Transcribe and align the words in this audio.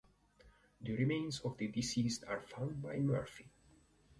The 0.81 0.97
remains 0.97 1.41
of 1.41 1.59
the 1.59 1.67
deceased 1.67 2.23
are 2.23 2.41
found 2.41 2.81
by 2.81 2.97
Murphy. 2.97 3.45